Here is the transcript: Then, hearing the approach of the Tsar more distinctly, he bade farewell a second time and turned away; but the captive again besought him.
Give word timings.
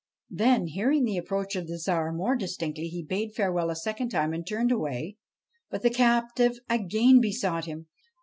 Then, 0.31 0.65
hearing 0.65 1.03
the 1.03 1.17
approach 1.17 1.55
of 1.55 1.67
the 1.67 1.77
Tsar 1.77 2.11
more 2.11 2.35
distinctly, 2.35 2.87
he 2.87 3.03
bade 3.03 3.35
farewell 3.35 3.69
a 3.69 3.75
second 3.75 4.09
time 4.09 4.33
and 4.33 4.47
turned 4.47 4.71
away; 4.71 5.17
but 5.69 5.83
the 5.83 5.91
captive 5.91 6.57
again 6.67 7.21
besought 7.21 7.65
him. 7.65 7.85